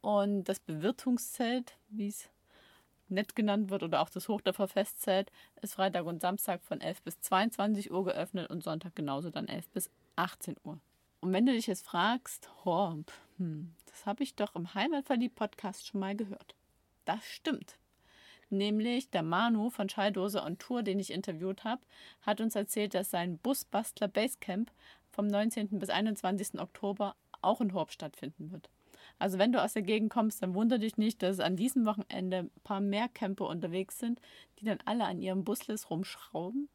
Und 0.00 0.44
das 0.44 0.60
Bewirtungszelt, 0.60 1.76
wie 1.88 2.08
es 2.08 2.28
nett 3.08 3.36
genannt 3.36 3.70
wird, 3.70 3.82
oder 3.82 4.00
auch 4.00 4.10
das 4.10 4.28
Hochdorfer 4.28 4.68
Festzelt, 4.68 5.30
ist 5.60 5.74
Freitag 5.74 6.06
und 6.06 6.20
Samstag 6.20 6.62
von 6.62 6.80
11 6.80 7.02
bis 7.02 7.20
22 7.20 7.92
Uhr 7.92 8.04
geöffnet 8.04 8.50
und 8.50 8.62
Sonntag 8.62 8.96
genauso 8.96 9.30
dann 9.30 9.48
11 9.48 9.68
bis 9.68 9.90
18 10.16 10.56
Uhr. 10.64 10.80
Und 11.20 11.32
wenn 11.32 11.46
du 11.46 11.52
dich 11.52 11.68
jetzt 11.68 11.86
fragst, 11.86 12.50
Horb, 12.64 13.12
hm, 13.38 13.72
das 13.86 14.06
habe 14.06 14.24
ich 14.24 14.34
doch 14.34 14.56
im 14.56 14.74
Heimatverliebt-Podcast 14.74 15.86
schon 15.86 16.00
mal 16.00 16.16
gehört. 16.16 16.56
Das 17.04 17.24
stimmt. 17.24 17.76
Nämlich 18.50 19.08
der 19.10 19.22
Manu 19.22 19.70
von 19.70 19.88
Schalldose 19.88 20.42
on 20.42 20.58
Tour, 20.58 20.82
den 20.82 20.98
ich 20.98 21.10
interviewt 21.10 21.64
habe, 21.64 21.80
hat 22.20 22.40
uns 22.40 22.54
erzählt, 22.54 22.92
dass 22.94 23.10
sein 23.10 23.38
Busbastler 23.38 24.08
Basecamp 24.08 24.70
vom 25.12 25.26
19. 25.26 25.78
bis 25.78 25.90
21. 25.90 26.60
Oktober 26.60 27.14
auch 27.40 27.60
in 27.60 27.74
Horb 27.74 27.92
stattfinden 27.92 28.50
wird. 28.50 28.68
Also 29.18 29.38
wenn 29.38 29.52
du 29.52 29.62
aus 29.62 29.74
der 29.74 29.82
Gegend 29.82 30.12
kommst, 30.12 30.42
dann 30.42 30.54
wundere 30.54 30.78
dich 30.78 30.96
nicht, 30.96 31.22
dass 31.22 31.38
an 31.38 31.56
diesem 31.56 31.84
Wochenende 31.86 32.38
ein 32.38 32.50
paar 32.64 32.80
mehr 32.80 33.08
Camper 33.08 33.48
unterwegs 33.48 33.98
sind, 33.98 34.20
die 34.58 34.64
dann 34.64 34.78
alle 34.84 35.04
an 35.04 35.20
ihrem 35.20 35.44
Buslis 35.44 35.90
rumschrauben. 35.90 36.68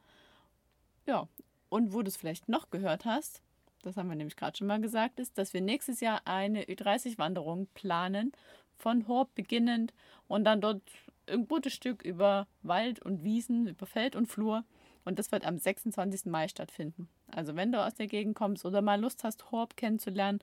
Ja, 1.06 1.28
und 1.70 1.94
wo 1.94 2.02
du 2.02 2.08
es 2.08 2.18
vielleicht 2.18 2.48
noch 2.48 2.70
gehört 2.70 3.06
hast, 3.06 3.42
das 3.82 3.98
haben 3.98 4.10
wir 4.10 4.16
nämlich 4.16 4.36
gerade 4.36 4.58
schon 4.58 4.68
mal 4.68 4.82
gesagt, 4.82 5.20
ist, 5.20 5.38
dass 5.38 5.54
wir 5.54 5.62
nächstes 5.62 6.00
Jahr 6.00 6.22
eine 6.26 6.64
Ü30-Wanderung 6.64 7.68
planen, 7.74 8.32
von 8.76 9.08
Horb 9.08 9.34
beginnend 9.34 9.94
und 10.28 10.44
dann 10.44 10.62
dort 10.62 10.82
ein 11.28 11.48
gutes 11.48 11.74
Stück 11.74 12.04
über 12.04 12.48
Wald 12.62 13.02
und 13.02 13.24
Wiesen, 13.24 13.68
über 13.68 13.86
Feld 13.86 14.16
und 14.16 14.28
Flur. 14.28 14.64
Und 15.04 15.20
das 15.20 15.32
wird 15.32 15.46
am 15.46 15.58
26. 15.58 16.26
Mai 16.26 16.48
stattfinden. 16.48 17.10
Also 17.32 17.56
wenn 17.56 17.72
du 17.72 17.84
aus 17.84 17.96
der 17.96 18.08
Gegend 18.08 18.36
kommst 18.36 18.66
oder 18.66 18.82
mal 18.82 19.00
Lust 19.00 19.24
hast, 19.24 19.52
Horb 19.52 19.78
kennenzulernen, 19.78 20.40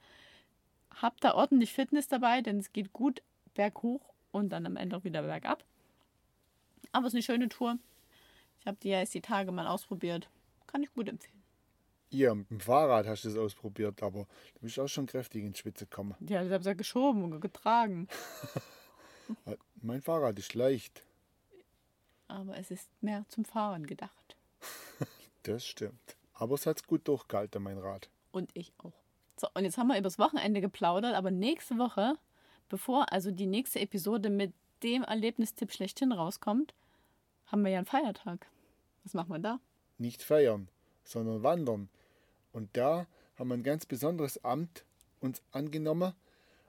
hab 0.95 1.21
da 1.21 1.35
ordentlich 1.35 1.73
Fitness 1.73 2.09
dabei, 2.09 2.41
denn 2.41 2.59
es 2.59 2.73
geht 2.73 2.93
gut 2.93 3.23
berghoch 3.55 4.12
und 4.33 4.50
dann 4.50 4.67
am 4.67 4.76
Ende 4.76 4.97
auch 4.97 5.05
wieder 5.05 5.23
bergab. 5.23 5.64
Aber 6.93 7.07
es 7.07 7.14
ist 7.14 7.17
eine 7.17 7.23
schöne 7.23 7.49
Tour. 7.49 7.79
Ich 8.61 8.67
habe 8.67 8.76
die 8.83 8.88
ja 8.91 9.00
jetzt 9.00 9.14
die 9.14 9.21
Tage 9.21 9.50
mal 9.53 9.67
ausprobiert. 9.67 10.29
Kann 10.67 10.83
ich 10.83 10.93
gut 10.93 11.09
empfehlen. 11.09 11.43
Ja, 12.11 12.35
mit 12.35 12.49
dem 12.49 12.61
Fahrrad 12.61 13.07
hast 13.07 13.25
du 13.25 13.29
es 13.29 13.37
ausprobiert, 13.37 14.03
aber 14.03 14.26
du 14.55 14.61
bist 14.61 14.79
auch 14.79 14.87
schon 14.87 15.07
kräftig 15.07 15.43
in 15.43 15.53
die 15.53 15.59
Spitze 15.59 15.87
gekommen. 15.87 16.14
Ja, 16.21 16.43
ich 16.43 16.50
habe 16.50 16.61
es 16.61 16.67
ja 16.67 16.75
geschoben 16.75 17.25
und 17.25 17.41
getragen. 17.41 18.07
Mein 19.83 20.00
Fahrrad 20.00 20.38
ist 20.38 20.55
leicht. 20.55 21.03
Aber 22.29 22.57
es 22.57 22.71
ist 22.71 22.88
mehr 23.03 23.25
zum 23.29 23.45
Fahren 23.45 23.87
gedacht. 23.87 24.37
Das 25.43 25.67
stimmt. 25.67 26.13
Aber 26.35 26.55
es 26.55 26.67
hat 26.67 26.87
gut 26.87 27.07
durchgehalten, 27.09 27.62
mein 27.62 27.79
Rad. 27.79 28.09
Und 28.33 28.50
ich 28.55 28.73
auch. 28.79 28.93
So, 29.37 29.49
und 29.55 29.64
jetzt 29.64 29.79
haben 29.79 29.88
wir 29.88 29.99
übers 29.99 30.19
Wochenende 30.19 30.61
geplaudert, 30.61 31.14
aber 31.14 31.31
nächste 31.31 31.79
Woche, 31.79 32.14
bevor 32.69 33.12
also 33.12 33.31
die 33.31 33.47
nächste 33.47 33.81
Episode 33.81 34.31
mit 34.31 34.53
dem 34.83 35.03
Erlebnistipp 35.03 35.73
schlechthin 35.73 36.12
rauskommt, 36.12 36.75
haben 37.47 37.62
wir 37.62 37.73
ja 37.73 37.79
einen 37.79 37.87
Feiertag. 37.87 38.47
Was 39.03 39.14
machen 39.14 39.31
wir 39.31 39.38
da? 39.38 39.61
Nicht 39.99 40.23
feiern, 40.23 40.69
sondern 41.05 41.43
wandern. 41.43 41.88
Und 42.53 42.76
da 42.76 43.07
haben 43.37 43.49
wir 43.49 43.55
ein 43.55 43.62
ganz 43.62 43.87
besonderes 43.87 44.43
Amt 44.45 44.85
uns 45.21 45.43
angenommen. 45.53 46.14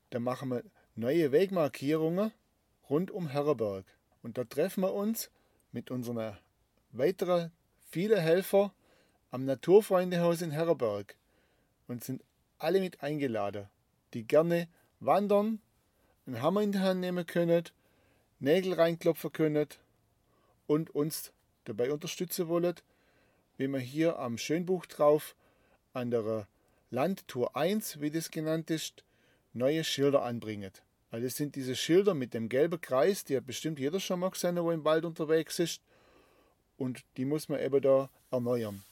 Da 0.09 0.19
machen 0.19 0.49
wir 0.49 0.63
neue 0.95 1.31
Wegmarkierungen 1.31 2.31
rund 2.89 3.11
um 3.11 3.27
Herreberg. 3.27 3.85
Und 4.23 4.37
da 4.37 4.43
treffen 4.43 4.81
wir 4.81 4.93
uns 4.93 5.29
mit 5.71 5.91
unseren 5.91 6.37
weiteren 6.91 7.51
vielen 7.89 8.19
Helfer 8.19 8.73
am 9.31 9.45
Naturfreundehaus 9.45 10.41
in 10.41 10.51
Herreberg 10.51 11.15
und 11.87 12.03
sind 12.03 12.23
alle 12.57 12.79
mit 12.79 13.01
eingeladen, 13.01 13.67
die 14.13 14.23
gerne 14.23 14.67
wandern, 14.99 15.59
einen 16.25 16.41
Hammer 16.41 16.61
in 16.61 16.71
die 16.71 16.79
Hand 16.79 17.01
nehmen 17.01 17.25
können, 17.25 17.63
Nägel 18.39 18.73
reinklopfen 18.73 19.31
können 19.31 19.67
und 20.67 20.89
uns 20.93 21.31
dabei 21.65 21.91
unterstützen 21.91 22.47
wollen, 22.47 22.75
wie 23.57 23.67
wir 23.67 23.79
hier 23.79 24.19
am 24.19 24.37
Schönbuch 24.37 24.85
drauf 24.85 25.35
an 25.93 26.11
der 26.11 26.47
Landtour 26.89 27.55
1, 27.55 28.01
wie 28.01 28.11
das 28.11 28.31
genannt 28.31 28.69
ist, 28.69 29.03
neue 29.53 29.83
Schilder 29.83 30.23
anbringen. 30.23 30.71
Also 31.11 31.25
das 31.27 31.35
sind 31.35 31.55
diese 31.55 31.75
Schilder 31.75 32.13
mit 32.13 32.33
dem 32.33 32.49
gelben 32.49 32.81
Kreis, 32.81 33.23
die 33.23 33.37
hat 33.37 33.45
bestimmt 33.45 33.79
jeder 33.79 33.99
schon 33.99 34.19
mal 34.19 34.31
gesehen, 34.31 34.57
wo 34.57 34.71
im 34.71 34.83
Wald 34.83 35.05
unterwegs 35.05 35.59
ist. 35.59 35.81
Und 36.77 37.05
die 37.15 37.25
muss 37.25 37.47
man 37.47 37.61
eben 37.61 37.81
da 37.81 38.09
erneuern. 38.31 38.83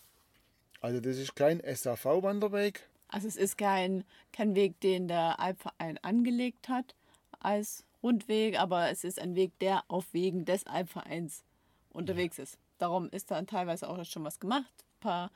Also 0.84 1.00
das 1.00 1.18
ist 1.18 1.34
kein 1.38 1.62
SAV-Wanderweg. 1.62 2.82
Also 3.08 3.30
es 3.30 3.38
ist 3.38 3.58
kein, 3.58 4.04
kein 4.34 4.54
Weg, 4.54 4.82
den 4.82 5.08
der 5.08 5.40
Alpverein 5.40 5.98
angelegt 6.02 6.68
hat 6.68 6.94
als 7.40 7.86
Rundweg, 8.04 8.60
aber 8.60 8.90
es 8.90 9.06
ist 9.06 9.18
ein 9.18 9.34
Weg, 9.34 9.58
der 9.60 9.86
auf 9.88 10.13
Wegen 10.13 10.44
des 10.44 10.68
Alpvereins 10.68 11.46
unterwegs 11.90 12.38
ist. 12.38 12.58
Darum 12.80 13.08
ist 13.12 13.32
da 13.32 13.42
teilweise 13.44 13.88
auch 13.88 14.04
schon 14.04 14.25
was 14.25 14.42
gemacht. 14.42 14.74
Ein 14.82 15.00
paar, 15.00 15.32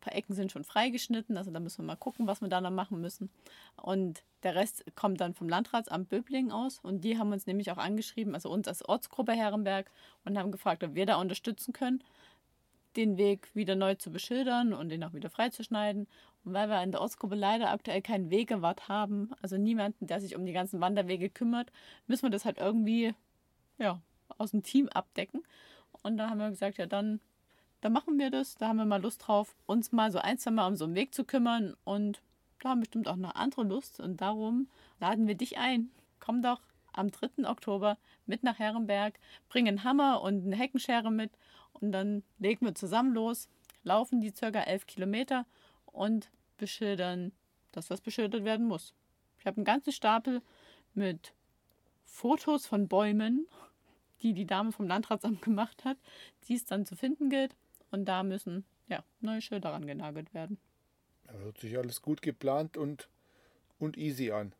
paar 0.00 0.16
Ecken 0.16 0.34
sind 0.34 0.50
schon 0.50 0.64
freigeschnitten, 0.64 1.36
also 1.36 1.52
da 1.52 1.60
müssen 1.60 1.82
wir 1.82 1.86
mal 1.86 1.94
gucken, 1.94 2.26
was 2.26 2.40
wir 2.40 2.48
da 2.48 2.60
noch 2.60 2.72
machen 2.72 3.00
müssen. 3.00 3.30
Und 3.80 4.24
der 4.42 4.56
Rest 4.56 4.84
kommt 4.96 5.20
dann 5.20 5.34
vom 5.34 5.48
Landratsamt 5.48 6.08
Böblingen 6.08 6.50
aus 6.50 6.80
und 6.80 7.04
die 7.04 7.16
haben 7.16 7.30
uns 7.30 7.46
nämlich 7.46 7.70
auch 7.70 7.78
angeschrieben, 7.78 8.34
also 8.34 8.50
uns 8.50 8.66
als 8.66 8.84
Ortsgruppe 8.84 9.34
Herrenberg, 9.34 9.88
und 10.24 10.36
haben 10.36 10.50
gefragt, 10.50 10.82
ob 10.82 10.96
wir 10.96 11.06
da 11.06 11.20
unterstützen 11.20 11.72
können, 11.72 12.02
den 12.96 13.16
Weg 13.16 13.54
wieder 13.54 13.76
neu 13.76 13.94
zu 13.94 14.10
beschildern 14.10 14.72
und 14.72 14.88
den 14.88 15.04
auch 15.04 15.12
wieder 15.12 15.30
freizuschneiden. 15.30 16.06
Und 16.44 16.52
weil 16.54 16.68
wir 16.68 16.82
in 16.82 16.92
der 16.92 17.00
Ortsgruppe 17.00 17.34
leider 17.34 17.70
aktuell 17.70 18.02
keinen 18.02 18.30
Wegewart 18.30 18.88
haben, 18.88 19.30
also 19.42 19.56
niemanden, 19.56 20.06
der 20.06 20.20
sich 20.20 20.36
um 20.36 20.46
die 20.46 20.52
ganzen 20.52 20.80
Wanderwege 20.80 21.30
kümmert, 21.30 21.70
müssen 22.06 22.22
wir 22.24 22.30
das 22.30 22.44
halt 22.44 22.58
irgendwie 22.58 23.14
ja, 23.78 24.00
aus 24.38 24.52
dem 24.52 24.62
Team 24.62 24.88
abdecken. 24.88 25.42
Und 26.02 26.16
da 26.16 26.30
haben 26.30 26.38
wir 26.38 26.50
gesagt, 26.50 26.78
ja, 26.78 26.86
dann, 26.86 27.20
dann 27.80 27.92
machen 27.92 28.18
wir 28.18 28.30
das. 28.30 28.56
Da 28.56 28.68
haben 28.68 28.78
wir 28.78 28.86
mal 28.86 29.02
Lust 29.02 29.26
drauf, 29.26 29.54
uns 29.66 29.92
mal 29.92 30.10
so 30.10 30.18
ein, 30.18 30.38
zwei 30.38 30.50
Mal 30.50 30.66
um 30.66 30.76
so 30.76 30.84
einen 30.84 30.94
Weg 30.94 31.14
zu 31.14 31.24
kümmern. 31.24 31.76
Und 31.84 32.22
da 32.60 32.70
haben 32.70 32.80
bestimmt 32.80 33.08
auch 33.08 33.16
noch 33.16 33.34
andere 33.34 33.64
Lust. 33.64 34.00
Und 34.00 34.20
darum 34.20 34.68
laden 34.98 35.26
wir 35.26 35.34
dich 35.34 35.58
ein. 35.58 35.90
Komm 36.20 36.42
doch 36.42 36.60
am 36.92 37.10
3. 37.10 37.48
Oktober 37.48 37.98
mit 38.26 38.42
nach 38.42 38.58
Herrenberg, 38.58 39.18
bring 39.48 39.68
einen 39.68 39.84
Hammer 39.84 40.22
und 40.22 40.44
eine 40.44 40.56
Heckenschere 40.56 41.10
mit. 41.10 41.32
Und 41.72 41.92
dann 41.92 42.22
legen 42.38 42.66
wir 42.66 42.74
zusammen 42.74 43.14
los, 43.14 43.48
laufen 43.82 44.20
die 44.20 44.34
circa 44.34 44.62
elf 44.62 44.86
Kilometer 44.86 45.46
und 45.86 46.30
beschildern 46.56 47.32
das, 47.72 47.90
was 47.90 48.00
beschildert 48.00 48.44
werden 48.44 48.66
muss. 48.66 48.94
Ich 49.38 49.46
habe 49.46 49.56
einen 49.56 49.64
ganzen 49.64 49.92
Stapel 49.92 50.42
mit 50.94 51.32
Fotos 52.04 52.66
von 52.66 52.88
Bäumen 52.88 53.46
die 54.22 54.34
die 54.34 54.46
Dame 54.46 54.72
vom 54.72 54.86
Landratsamt 54.86 55.42
gemacht 55.42 55.84
hat, 55.84 55.96
die 56.44 56.54
es 56.54 56.64
dann 56.64 56.86
zu 56.86 56.96
finden 56.96 57.30
gilt. 57.30 57.56
Und 57.90 58.04
da 58.04 58.22
müssen 58.22 58.64
ja, 58.88 59.04
neue 59.20 59.40
Schilder 59.40 59.70
rangenagelt 59.70 60.32
werden. 60.34 60.58
Ja, 61.26 61.32
hört 61.34 61.58
sich 61.58 61.76
alles 61.76 62.02
gut 62.02 62.22
geplant 62.22 62.76
und, 62.76 63.08
und 63.78 63.96
easy 63.96 64.30
an. 64.30 64.52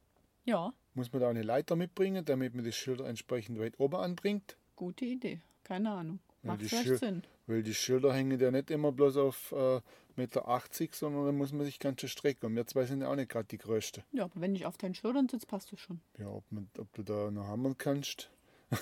Ja. 0.44 0.72
Muss 0.94 1.12
man 1.12 1.22
da 1.22 1.28
eine 1.28 1.42
Leiter 1.42 1.76
mitbringen, 1.76 2.24
damit 2.24 2.54
man 2.54 2.64
die 2.64 2.72
Schilder 2.72 3.06
entsprechend 3.06 3.58
weit 3.58 3.78
oben 3.78 3.96
anbringt? 3.96 4.56
Gute 4.76 5.04
Idee. 5.04 5.40
Keine 5.64 5.90
Ahnung. 5.90 6.18
Macht 6.42 6.62
vielleicht 6.62 6.98
Sinn. 6.98 7.22
Weil 7.46 7.62
die 7.62 7.74
Schilder 7.74 8.12
hängen 8.14 8.40
ja 8.40 8.50
nicht 8.50 8.70
immer 8.70 8.92
bloß 8.92 9.16
auf 9.18 9.52
äh, 9.52 9.80
Meter 10.16 10.48
80, 10.48 10.94
sondern 10.94 11.26
da 11.26 11.32
muss 11.32 11.52
man 11.52 11.64
sich 11.66 11.78
ganz 11.78 12.00
schön 12.00 12.08
strecken. 12.08 12.46
Und 12.46 12.56
wir 12.56 12.66
zwei 12.66 12.86
sind 12.86 13.02
ja 13.02 13.08
auch 13.08 13.16
nicht 13.16 13.30
gerade 13.30 13.46
die 13.48 13.58
Größte. 13.58 14.02
Ja, 14.12 14.24
aber 14.24 14.40
wenn 14.40 14.54
ich 14.54 14.66
auf 14.66 14.78
deinen 14.78 14.94
Schildern 14.94 15.28
sitze, 15.28 15.46
passt 15.46 15.72
das 15.72 15.80
schon. 15.80 16.00
Ja, 16.18 16.28
ob, 16.28 16.44
man, 16.50 16.68
ob 16.78 16.92
du 16.94 17.02
da 17.02 17.30
noch 17.30 17.46
hammern 17.46 17.76
kannst. 17.78 18.30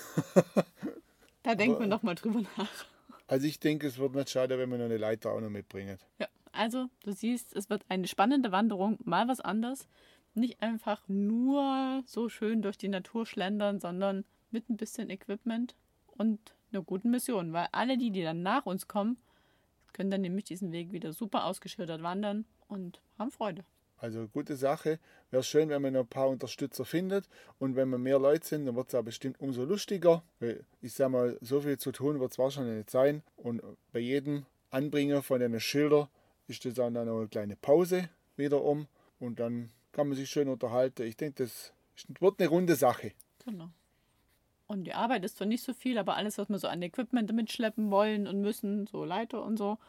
Da 1.43 1.55
denkt 1.55 1.79
man 1.79 1.89
doch 1.89 2.03
mal 2.03 2.15
drüber 2.15 2.41
nach. 2.57 2.85
Also 3.27 3.47
ich 3.47 3.59
denke, 3.59 3.87
es 3.87 3.97
wird 3.97 4.13
nicht 4.13 4.29
schade, 4.29 4.57
wenn 4.59 4.69
man 4.69 4.81
eine 4.81 4.97
Leiter 4.97 5.31
auch 5.31 5.39
noch 5.39 5.49
mitbringen. 5.49 5.97
Ja, 6.19 6.27
also 6.51 6.89
du 7.03 7.11
siehst, 7.11 7.55
es 7.55 7.69
wird 7.69 7.85
eine 7.89 8.07
spannende 8.07 8.51
Wanderung, 8.51 8.99
mal 9.03 9.27
was 9.27 9.39
anderes. 9.39 9.87
Nicht 10.33 10.61
einfach 10.61 11.01
nur 11.07 12.03
so 12.05 12.29
schön 12.29 12.61
durch 12.61 12.77
die 12.77 12.87
Natur 12.87 13.25
schlendern, 13.25 13.79
sondern 13.79 14.25
mit 14.51 14.69
ein 14.69 14.77
bisschen 14.77 15.09
Equipment 15.09 15.75
und 16.17 16.39
einer 16.71 16.81
guten 16.83 17.09
Mission. 17.09 17.53
Weil 17.53 17.67
alle 17.71 17.97
die, 17.97 18.11
die 18.11 18.23
dann 18.23 18.41
nach 18.41 18.65
uns 18.65 18.87
kommen, 18.87 19.17
können 19.93 20.11
dann 20.11 20.21
nämlich 20.21 20.45
diesen 20.45 20.71
Weg 20.71 20.91
wieder 20.91 21.13
super 21.13 21.45
ausgeschildert 21.45 22.03
wandern 22.03 22.45
und 22.67 23.01
haben 23.17 23.31
Freude. 23.31 23.65
Also 23.97 24.27
gute 24.27 24.55
Sache. 24.55 24.99
Wäre 25.29 25.43
schön, 25.43 25.69
wenn 25.69 25.81
man 25.81 25.93
noch 25.93 26.01
ein 26.01 26.07
paar 26.07 26.29
Unterstützer 26.29 26.85
findet. 26.85 27.27
Und 27.57 27.75
wenn 27.75 27.89
wir 27.89 27.97
mehr 27.97 28.17
Leute 28.17 28.47
sind, 28.47 28.65
dann 28.65 28.75
wird 28.75 28.87
es 28.87 28.95
auch 28.95 29.03
bestimmt 29.03 29.39
umso 29.41 29.65
lustiger. 29.65 30.23
Ich 30.81 30.93
sag 30.93 31.09
mal, 31.09 31.37
so 31.41 31.61
viel 31.61 31.77
zu 31.77 31.91
tun 31.91 32.19
wird 32.19 32.31
es 32.31 32.39
wahrscheinlich 32.39 32.77
nicht 32.77 32.89
sein. 32.89 33.23
Und 33.35 33.61
bei 33.91 33.99
jedem 33.99 34.45
Anbringer 34.69 35.21
von 35.21 35.39
den 35.39 35.59
Schildern 35.59 36.07
ist 36.47 36.63
das 36.63 36.75
dann 36.75 36.93
noch 36.93 37.01
eine 37.01 37.27
kleine 37.27 37.57
Pause 37.57 38.09
wiederum. 38.37 38.87
Und 39.19 39.39
dann 39.39 39.69
kann 39.91 40.07
man 40.07 40.17
sich 40.17 40.29
schön 40.29 40.49
unterhalten. 40.49 41.03
Ich 41.03 41.17
denke, 41.17 41.43
das 41.43 41.73
wird 42.19 42.39
eine 42.39 42.49
runde 42.49 42.75
Sache. 42.75 43.13
Genau. 43.45 43.69
Und 44.67 44.83
die 44.83 44.93
Arbeit 44.93 45.25
ist 45.25 45.37
zwar 45.37 45.47
nicht 45.47 45.63
so 45.63 45.73
viel, 45.73 45.97
aber 45.97 46.15
alles, 46.15 46.37
was 46.37 46.49
wir 46.49 46.59
so 46.59 46.67
an 46.67 46.81
Equipment 46.81 47.33
mitschleppen 47.33 47.89
wollen 47.89 48.27
und 48.27 48.41
müssen, 48.41 48.85
so 48.85 49.03
Leiter 49.03 49.43
und 49.43 49.57
so, 49.57 49.79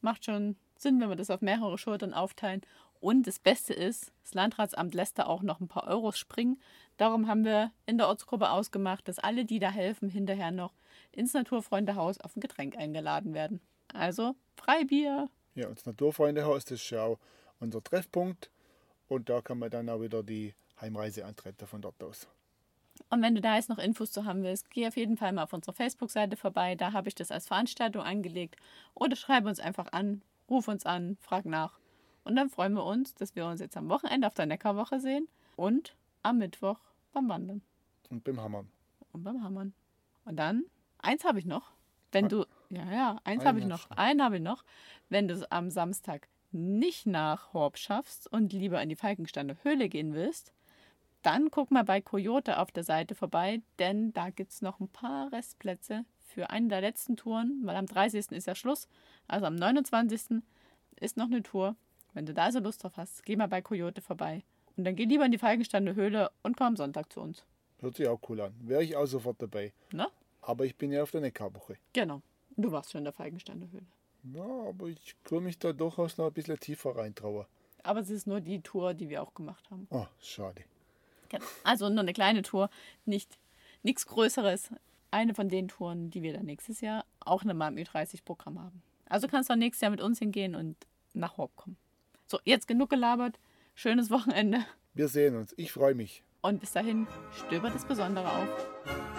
macht 0.00 0.24
schon 0.24 0.56
Sinn, 0.76 1.00
wenn 1.00 1.08
wir 1.08 1.16
das 1.16 1.30
auf 1.30 1.40
mehrere 1.40 1.76
Schultern 1.76 2.14
aufteilen. 2.14 2.62
Und 3.00 3.26
das 3.26 3.38
Beste 3.38 3.74
ist, 3.74 4.12
das 4.22 4.34
Landratsamt 4.34 4.94
lässt 4.94 5.18
da 5.18 5.26
auch 5.26 5.42
noch 5.42 5.60
ein 5.60 5.68
paar 5.68 5.88
Euros 5.88 6.18
springen. 6.18 6.60
Darum 6.96 7.28
haben 7.28 7.44
wir 7.44 7.72
in 7.86 7.98
der 7.98 8.08
Ortsgruppe 8.08 8.50
ausgemacht, 8.50 9.08
dass 9.08 9.18
alle, 9.18 9.44
die 9.44 9.58
da 9.58 9.70
helfen, 9.70 10.08
hinterher 10.08 10.50
noch 10.50 10.74
ins 11.12 11.32
Naturfreundehaus 11.32 12.20
auf 12.20 12.36
ein 12.36 12.40
Getränk 12.40 12.76
eingeladen 12.76 13.34
werden. 13.34 13.60
Also 13.92 14.34
Freibier. 14.56 15.28
Ja, 15.54 15.68
und 15.68 15.78
das 15.78 15.86
Naturfreundehaus, 15.86 16.64
das 16.64 16.82
ist 16.82 16.90
ja 16.90 17.04
auch 17.04 17.18
unser 17.60 17.82
Treffpunkt. 17.82 18.50
Und 19.08 19.28
da 19.28 19.40
kann 19.40 19.58
man 19.58 19.70
dann 19.70 19.88
auch 19.88 20.00
wieder 20.00 20.22
die 20.22 20.54
Heimreise 20.80 21.24
antreten 21.24 21.66
von 21.66 21.80
dort 21.82 22.02
aus. 22.02 22.28
Und 23.10 23.22
wenn 23.22 23.34
du 23.34 23.40
da 23.40 23.56
jetzt 23.56 23.68
noch 23.68 23.78
Infos 23.78 24.10
zu 24.12 24.24
haben 24.24 24.42
willst, 24.42 24.70
geh 24.70 24.86
auf 24.86 24.96
jeden 24.96 25.16
Fall 25.16 25.32
mal 25.32 25.44
auf 25.44 25.52
unserer 25.52 25.72
Facebook-Seite 25.74 26.36
vorbei. 26.36 26.74
Da 26.74 26.92
habe 26.92 27.08
ich 27.08 27.14
das 27.14 27.30
als 27.30 27.46
Veranstaltung 27.46 28.02
angelegt. 28.02 28.56
Oder 28.94 29.16
schreibe 29.16 29.48
uns 29.48 29.60
einfach 29.60 29.92
an, 29.92 30.22
ruf 30.50 30.68
uns 30.68 30.84
an, 30.84 31.16
frag 31.20 31.44
nach. 31.46 31.78
Und 32.24 32.36
dann 32.36 32.50
freuen 32.50 32.74
wir 32.74 32.84
uns, 32.84 33.14
dass 33.14 33.34
wir 33.36 33.46
uns 33.46 33.60
jetzt 33.60 33.76
am 33.76 33.88
Wochenende 33.88 34.26
auf 34.26 34.34
der 34.34 34.46
Neckarwoche 34.46 35.00
sehen 35.00 35.28
und 35.56 35.96
am 36.22 36.38
Mittwoch 36.38 36.78
beim 37.12 37.28
Wandern 37.28 37.62
Und 38.10 38.24
beim 38.24 38.40
Hammern. 38.40 38.68
und 39.12 39.22
beim 39.22 39.42
Hammern. 39.42 39.72
Und 40.24 40.36
dann, 40.36 40.64
eins 40.98 41.24
habe 41.24 41.38
ich 41.38 41.46
noch. 41.46 41.70
Wenn 42.12 42.28
du, 42.28 42.44
ja, 42.68 42.90
ja, 42.90 43.20
eins 43.24 43.44
habe 43.44 43.60
ich 43.60 43.66
noch. 43.66 43.90
Einen 43.90 44.22
habe 44.22 44.36
ich 44.36 44.42
noch. 44.42 44.64
Wenn 45.08 45.28
du 45.28 45.34
es 45.34 45.50
am 45.50 45.70
Samstag 45.70 46.28
nicht 46.52 47.06
nach 47.06 47.52
Horb 47.52 47.78
schaffst 47.78 48.30
und 48.32 48.52
lieber 48.52 48.82
in 48.82 48.88
die 48.88 48.96
Falkensteiner 48.96 49.56
Höhle 49.62 49.88
gehen 49.88 50.14
willst, 50.14 50.52
dann 51.22 51.50
guck 51.50 51.70
mal 51.70 51.84
bei 51.84 52.00
Coyote 52.00 52.58
auf 52.58 52.70
der 52.70 52.84
Seite 52.84 53.14
vorbei, 53.14 53.60
denn 53.78 54.12
da 54.12 54.30
gibt 54.30 54.52
es 54.52 54.62
noch 54.62 54.80
ein 54.80 54.88
paar 54.88 55.32
Restplätze 55.32 56.04
für 56.18 56.50
eine 56.50 56.68
der 56.68 56.80
letzten 56.80 57.16
Touren, 57.16 57.60
weil 57.64 57.76
am 57.76 57.86
30. 57.86 58.30
ist 58.32 58.46
ja 58.46 58.54
Schluss. 58.54 58.86
Also 59.26 59.46
am 59.46 59.56
29. 59.56 60.42
ist 60.96 61.16
noch 61.16 61.26
eine 61.26 61.42
Tour. 61.42 61.76
Wenn 62.14 62.26
du 62.26 62.34
da 62.34 62.44
also 62.44 62.60
Lust 62.60 62.82
drauf 62.82 62.96
hast, 62.96 63.24
geh 63.24 63.36
mal 63.36 63.48
bei 63.48 63.60
Coyote 63.60 64.00
vorbei. 64.00 64.42
Und 64.76 64.84
dann 64.84 64.94
geh 64.94 65.04
lieber 65.04 65.24
in 65.24 65.32
die 65.32 65.38
Falkensteiner 65.38 65.94
Höhle 65.94 66.30
und 66.42 66.56
komm 66.56 66.68
am 66.68 66.76
Sonntag 66.76 67.12
zu 67.12 67.20
uns. 67.20 67.44
Hört 67.80 67.96
sich 67.96 68.08
auch 68.08 68.20
cool 68.28 68.40
an. 68.40 68.54
Wäre 68.60 68.82
ich 68.82 68.96
auch 68.96 69.06
sofort 69.06 69.42
dabei. 69.42 69.72
Ne? 69.92 70.06
Aber 70.40 70.64
ich 70.64 70.76
bin 70.76 70.92
ja 70.92 71.02
auf 71.02 71.10
der 71.10 71.20
Neckarwoche. 71.20 71.76
Genau. 71.92 72.22
Du 72.56 72.72
warst 72.72 72.90
schon 72.90 73.00
in 73.00 73.04
der 73.04 73.12
Falkensteiner 73.12 73.70
Höhle. 73.70 73.86
Ja, 74.24 74.68
aber 74.68 74.86
ich 74.88 75.16
würde 75.28 75.44
mich 75.44 75.58
da 75.58 75.72
durchaus 75.72 76.18
noch 76.18 76.26
ein 76.26 76.32
bisschen 76.32 76.58
tiefer 76.58 76.96
reintrauen. 76.96 77.46
Aber 77.82 78.00
es 78.00 78.10
ist 78.10 78.26
nur 78.26 78.40
die 78.40 78.60
Tour, 78.60 78.94
die 78.94 79.08
wir 79.08 79.22
auch 79.22 79.34
gemacht 79.34 79.70
haben. 79.70 79.86
Oh, 79.90 80.06
schade. 80.20 80.64
Genau. 81.28 81.44
Also 81.64 81.88
nur 81.88 82.00
eine 82.00 82.12
kleine 82.12 82.42
Tour, 82.42 82.70
nicht 83.04 83.38
nichts 83.82 84.06
Größeres. 84.06 84.70
Eine 85.10 85.34
von 85.34 85.48
den 85.48 85.68
Touren, 85.68 86.10
die 86.10 86.22
wir 86.22 86.34
dann 86.34 86.44
nächstes 86.44 86.80
Jahr 86.82 87.04
auch 87.20 87.44
nochmal 87.44 87.72
im 87.72 87.82
Ü30-Programm 87.82 88.58
haben. 88.58 88.82
Also 89.08 89.26
kannst 89.26 89.48
du 89.48 89.54
auch 89.54 89.58
nächstes 89.58 89.80
Jahr 89.80 89.90
mit 89.90 90.02
uns 90.02 90.18
hingehen 90.18 90.54
und 90.54 90.76
nach 91.14 91.38
Horb 91.38 91.56
kommen. 91.56 91.78
So, 92.26 92.38
jetzt 92.44 92.68
genug 92.68 92.90
gelabert. 92.90 93.38
Schönes 93.74 94.10
Wochenende. 94.10 94.66
Wir 94.92 95.08
sehen 95.08 95.36
uns. 95.36 95.54
Ich 95.56 95.72
freue 95.72 95.94
mich. 95.94 96.22
Und 96.42 96.60
bis 96.60 96.72
dahin, 96.72 97.06
stöbert 97.32 97.74
das 97.74 97.86
Besondere 97.86 98.28
auf. 98.30 99.17